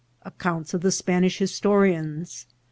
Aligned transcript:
—Accounts 0.31 0.73
of 0.73 0.81
the 0.81 0.91
Spanish 0.91 1.37
Historians. 1.37 2.47